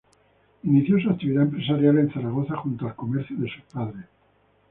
[0.63, 4.07] Inicio su actividad empresarial en Zaragoza junto al comercio de sus padres.